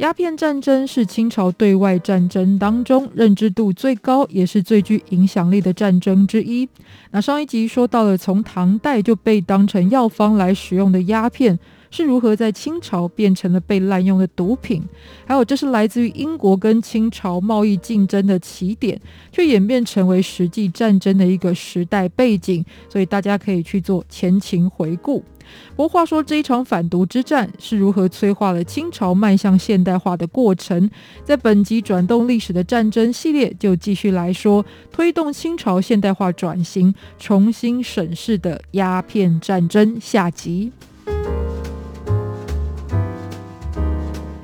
[0.00, 6.66] 鸦片战争是清朝对外战争当中认知度最高，也是最具影响力的战争之一。
[7.10, 11.58] 那上一集说到了，从唐代就被当成药方来使用的鸦片，
[11.90, 14.82] 是如何在清朝变成了被滥用的毒品？
[15.26, 19.00] 还有，这是来自于英国跟清朝贸易竞争的起点，
[19.32, 22.64] 却演变成为实际战争的一个时代背景。
[22.88, 25.22] 所以大家可以去做前情回顾。
[25.74, 30.88] 不过，话说这一场反毒之战是如何催化了清朝迈向现代化的过程？
[31.24, 40.70] 在本集转动历史的战争系列，就继续来说推动清朝现代化转型、重新审视的鸦片战争下集。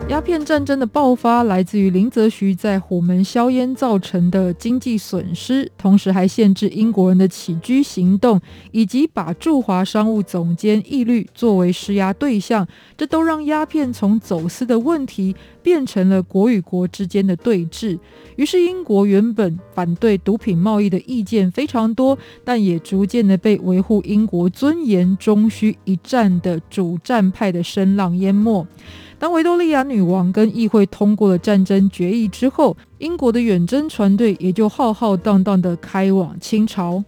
[0.09, 8.41] 鸦片战争的爆发来自于林则徐在虎门销烟造成的经济损失，同时还限制英国人的起居行动，
[8.71, 17.99] 以及把驻华商务总监义律作为施压对象，这都让鸦片从走私的问题变成了国与国之间的对峙。
[18.37, 28.65] 于是，英国原本反对毒品贸易的意见非常多，但也逐渐的被维护英国尊严、终须一战的主战派的声浪淹没。
[29.19, 37.03] 当维多利亚女王跟议会通过了战争决议之后，英国的远征船队也就浩浩荡荡地开往清朝。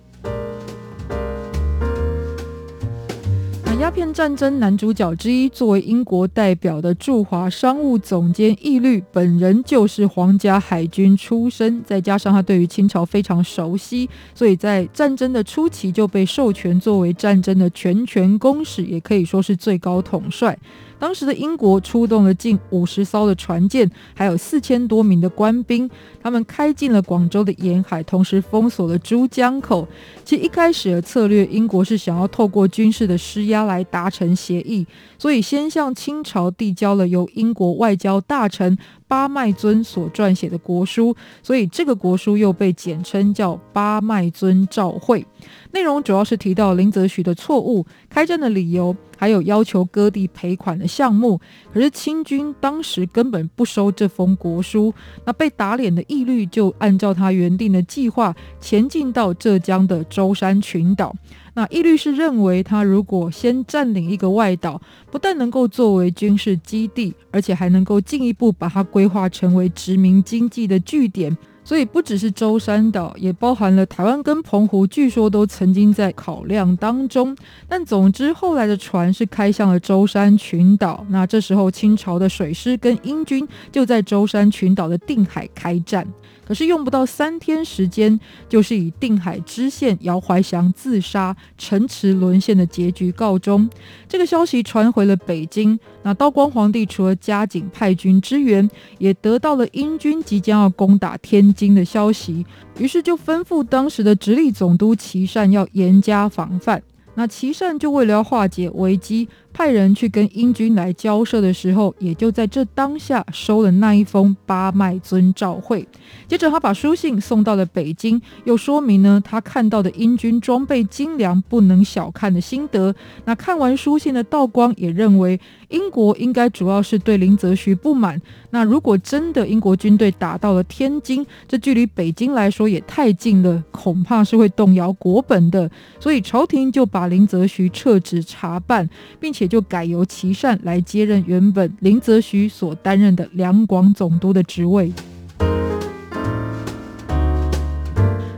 [3.89, 20.59] 鸦片战争男主角之一，作为英国代表的驻华商务总监义律，本人就是皇家海军出身，再加上他对于清朝非常熟悉，所以在战争的初期就被授权作为战争的全权公使，也可以说是最高统帅。
[21.01, 25.89] 当时的英国出动了近五十艘的船舰，还有四千多名的官兵，
[26.21, 29.87] 他们开进了广州的沿海，同时封锁了珠江口。
[30.25, 34.85] 其实一开始的策略，英国是想要透过军事的施压来来达成协议，
[35.19, 45.25] 所以先向清朝递交了由英国外交大臣巴麦尊所撰写的国书，所以这个国书又被简称叫巴麦尊照会。
[45.71, 51.39] 内容主要是提到林则徐的错误、开战的理由，还有要求割地赔款的项目。
[51.75, 54.95] 可是清军当时根本不收这封国书，
[55.27, 61.15] 那被打脸的义律就按照他原定的计划前进到浙江的舟山群岛。
[61.55, 64.81] 那义律是认为，他如果先占领一个外岛，
[65.11, 71.37] 不但能够作为军事基地，而且还能够进一步把它规划成为殖民经济的据点。
[71.69, 77.37] 所以不只是舟山岛，也包含了台湾跟澎湖，据说都曾经在考量当中。
[77.69, 81.05] 但总之，后来的船是开向了舟山群岛。
[81.11, 86.09] 那这时候，清朝的水师跟英军就在舟山群岛的定海开战。
[86.49, 93.69] 可是用不到三天时间，就是以定海知县姚怀祥自杀、城池沦陷的结局告终。
[94.09, 98.67] 这个消息传回了北京，那道光皇帝除了加紧派军支援，
[98.97, 102.47] 也得到了英军即将要攻打天津的消息，
[102.79, 106.83] 于是就吩咐当时的直隶总督琦善要严加防范。
[107.15, 109.29] 那琦善就为了要化解危机。
[109.59, 115.85] 派人去跟英军来交涉的时候，也就在这当下收了那一封八麦尊照会。
[116.29, 122.95] 接着，他把书信送到了北京，又说明呢，他看到的英军装备精良，不能小看的心得。
[123.25, 128.23] 那看完书信的道光也认为，英国应该主要是对林则徐不满。
[128.51, 135.69] 那如果真的英国军队打到了天津，这距离北京来说也太近了，恐怕是会动摇国本的。
[135.99, 138.89] 所以朝廷就把林则徐撤职查办，
[139.19, 139.48] 并且。
[139.49, 144.93] 就改由琦善来接任原本林则徐所担任的两广总督的职位。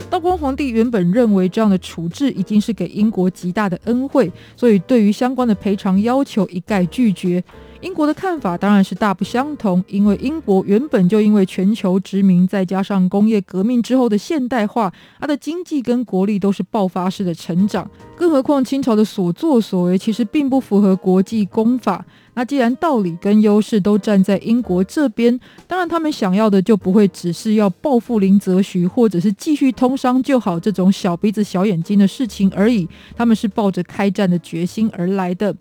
[0.08, 7.42] 道光皇帝原本认为这样的处置已经是给英国极大的恩惠，所以对于相关的赔偿要求一概拒绝。
[7.80, 17.90] 英国的看法当然是大不相同，因为英国原本就因为全球殖民，再加上工业革命之后的现代化，它的经济跟国力都是爆发式的成长。
[18.14, 22.04] 更何况清朝的所作所为其实并不符合国际公法。
[22.34, 32.86] 那既然道理跟优势都站在英国这边，当然他们想要的就不会只是要报复林则徐，或者是继续通商就好这种小鼻子小眼睛的事情而已。
[33.16, 35.56] 他们是抱着开战的决心而来的。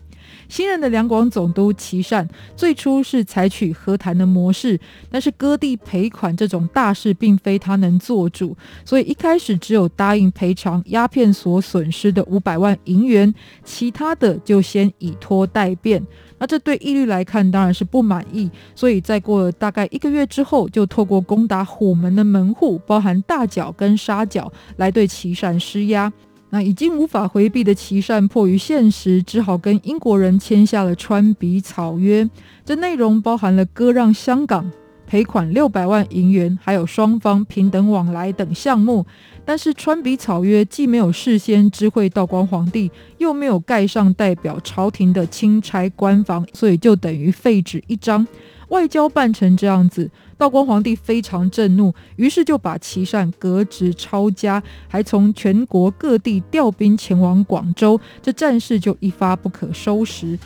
[0.47, 4.79] 新任的两广总督琦善最初是采取和谈的模式，
[5.09, 13.33] 但是割地赔款这种大事并非他能做主，所以一开始只有答应赔偿鸦片所损失的五百万银元，
[13.63, 16.05] 其他的就先以拖待变。
[16.41, 26.11] 那这对义律来看当然是不满意，所以在过了大概一个月之后，就透过攻打虎门的门户，包含大角跟沙角，来对琦善施压。
[26.51, 32.27] 那已经无法回避的琦善迫于现实，只好跟英国人签下了川比草约。
[32.65, 34.71] 这内容包含了割让香港、
[35.05, 39.05] 赔款六百万银元，还有双方平等往来等项目。
[39.49, 48.27] 但是川比草约既没有事先知会道光皇帝，又没有盖上代表朝廷的钦差官房，所以就等于废纸一张。
[48.67, 50.07] 外交办成这样子。
[50.37, 60.37] 道光皇帝非常震怒，于是就把琦善革职抄家，还从全国各地调兵前往广州，这战事就一发不可收拾。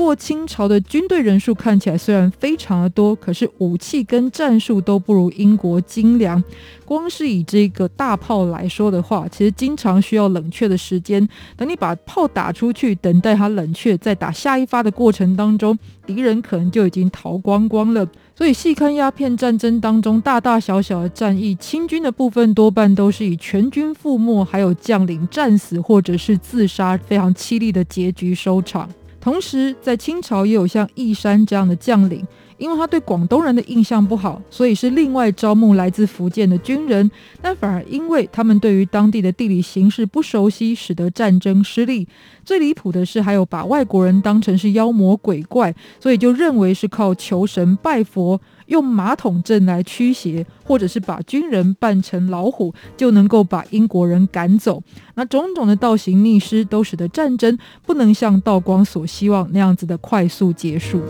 [0.00, 6.42] 过，清朝的军队人数看起来虽然非常的多，可是武器跟战术都不如英国精良。
[6.86, 11.28] 光是以这个大炮来说的话，其实经常需要冷却的时间。
[11.54, 18.08] 等你把炮打出去，等待它冷却，在打下一发的过程当中，敌人可能就已经逃光光了。
[18.34, 28.88] 所以，细看鸦片战争当中大大小小的战役，清军的部分多半都是以全军覆没，还有将领战死或者是自杀，非常凄厉的结局收场。
[29.20, 32.26] 同时，在清朝也有像义山这样的将领，
[32.60, 37.10] 因为他对广东人的印象不好，所以是另外招募来自福建的军人。
[37.40, 42.06] 但反而因为他们对于当地的地理形势不熟悉，使得战争失利。
[42.44, 48.40] 最离谱的是，还有把外国人当成是妖魔鬼怪，所以就认为是靠求神拜佛。
[48.66, 54.80] 用马桶阵来驱邪，或者是把军人扮成老虎，就能够把英国人赶走。
[55.16, 61.02] 那种种的倒行逆施，都使得战争不能像道光所希望那样子的快速结束。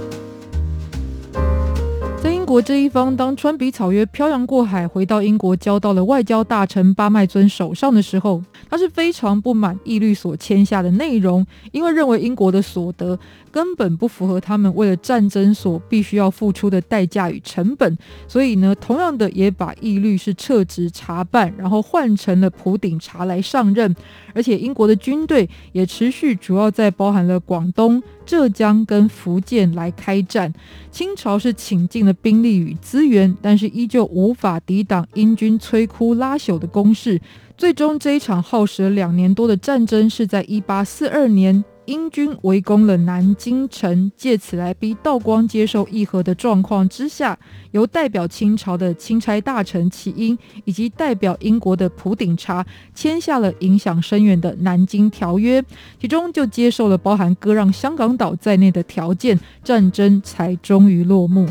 [2.50, 13.16] 国这一方，当川比草约漂洋过海回到英国，交到了外交大臣巴麦尊手上的时候，他是非常不满义律所签下的内容，因为认为英国的所得。
[13.52, 17.98] 根本不符合他们为了战争所必须要付出的代价与成本，
[18.28, 23.92] 所以呢，同样的也把义律是撤职查办，然后换成了普鼎查来上任，
[24.34, 30.54] 而且英国的军队也持续主要在包含了广东、浙江跟福建来开战。
[30.92, 37.20] 清朝是请进了兵力与资源，但是依旧无法抵挡英军摧枯拉朽的攻势。
[37.56, 41.64] 最终这一场耗时两年多的战争是在一八四二年。
[41.86, 47.36] 英军围攻了南京城，借此来逼道光接受议和的状况之下，
[47.72, 52.64] 由代表清朝的钦差大臣祁英以及代表英国的普鼎察
[52.94, 55.60] 签下了影响深远的《南京条约》，
[56.00, 61.48] 其中就接受了包含割让香港岛在内的条件，战争才终于落幕。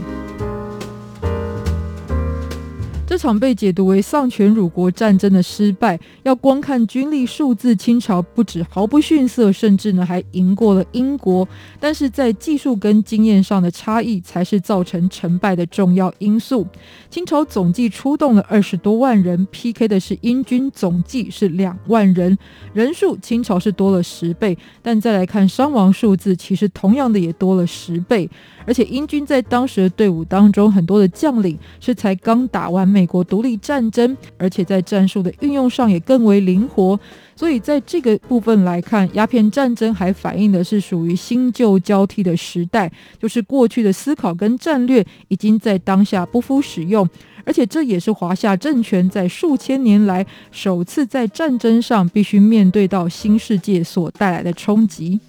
[3.09, 11.47] 这场被解读为丧权辱国战争的失败，要光看军力数字，清朝不止毫不逊色，甚至呢还赢过了英国。
[11.79, 16.67] 但是在技术跟经验上的差异，才是造成成败的重要因素。
[17.09, 22.37] 清朝总计出动了二十多万人，PK 的是英军总计是两万人，
[22.73, 28.29] 人数清朝是多了十倍，但再来看伤亡数字，其实同样的也多了十倍。
[28.69, 36.99] 而且英军在当时的队伍当中，很多的将领是才刚打完美国独立战争，而且在战术的运用上也更为灵活。
[37.35, 47.09] 所以在这个部分来看，鸦片战争还反映的是属于新旧交替的时代，就是过去的思考跟战略已经在当下不敷使用，
[47.45, 55.19] 而且这也是华夏政权在数千年来首次在战争上必须面对到新世界所带来的冲击。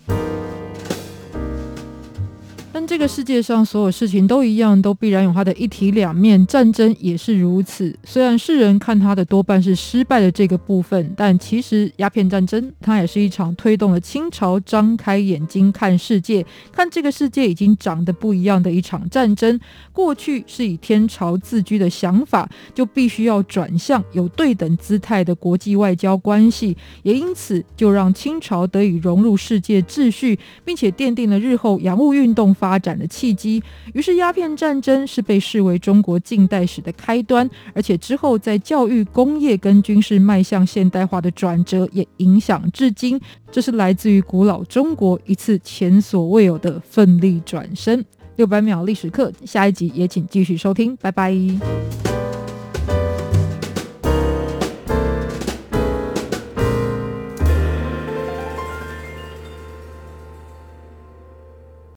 [2.90, 7.96] 这个世界上所有事情都一样，都必然有它的一体两面，战争也是如此。
[8.02, 19.60] 虽然世人看它的多半是失败的这个部分，但其实鸦片战争它也是一场推动了清朝张开眼睛看世界，看这个世界已经长得不一样的一场战争。
[19.92, 43.20] 过去是以天朝自居的想法，就必须要转向有对等姿态的国际外交关系，也因此就让清朝得以融入世界秩序，并且奠定了日后洋务运动发展的契机，于是鸦片战争是被视为中国近代史的开端，而且之后在教育、工业跟军事迈向现代化的转折也影响至今。
[43.52, 48.04] 这是来自于古老中国一次前所未有的奋力转身。
[48.36, 52.09] 六百秒历史课，下一集也请继续收听，拜拜。